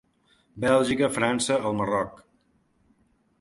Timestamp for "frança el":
1.17-1.77